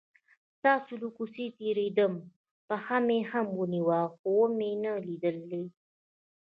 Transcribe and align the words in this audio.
ستاسو 0.57 0.93
له 1.01 1.09
کوڅې 1.17 1.45
تیرېدم، 1.59 2.13
پښه 2.67 2.97
مې 3.07 3.19
هم 3.31 3.47
ونیوه 3.59 3.99
خو 4.13 4.29
ومې 4.39 4.71
نه 4.83 4.93
لیدلې. 5.07 5.63